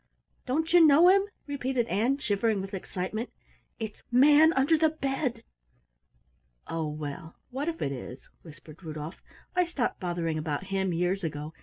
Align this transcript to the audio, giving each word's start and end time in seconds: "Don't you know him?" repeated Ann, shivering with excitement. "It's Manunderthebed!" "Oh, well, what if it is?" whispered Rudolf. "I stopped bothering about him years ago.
"Don't 0.47 0.73
you 0.73 0.83
know 0.83 1.09
him?" 1.09 1.25
repeated 1.45 1.85
Ann, 1.85 2.17
shivering 2.17 2.59
with 2.59 2.73
excitement. 2.73 3.29
"It's 3.77 4.01
Manunderthebed!" 4.11 5.43
"Oh, 6.65 6.87
well, 6.89 7.35
what 7.51 7.69
if 7.69 7.83
it 7.83 7.91
is?" 7.91 8.27
whispered 8.41 8.81
Rudolf. 8.83 9.21
"I 9.55 9.63
stopped 9.65 9.99
bothering 9.99 10.39
about 10.39 10.63
him 10.73 10.91
years 10.91 11.23
ago. 11.23 11.53